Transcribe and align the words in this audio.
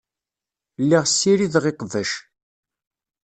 Lliɣ 0.81 1.03
ssirideɣ 1.07 1.63
iqbac. 1.71 2.11